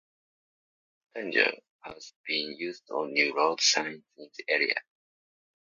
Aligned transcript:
"Stanger" 1.11 1.51
has 1.83 2.15
been 2.25 2.55
used 2.57 2.89
on 2.89 3.13
new 3.13 3.35
road 3.35 3.61
signs 3.61 4.01
in 4.17 4.29
the 4.35 4.43
area. 4.47 4.81